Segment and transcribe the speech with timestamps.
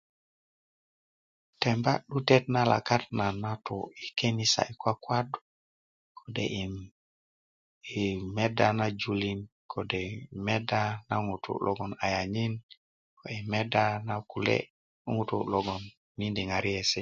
[1.61, 3.77] temba 'dutet na lakat na nan tu
[4.17, 5.39] kenisa i kwakwaddu
[6.17, 6.51] kode'
[7.97, 9.39] ii meda na julin
[9.71, 10.13] kode' yi
[10.45, 13.83] meda na ŋutuu logoŋ ayanika
[15.53, 15.83] logon
[16.17, 16.99] miindi ŋariesi'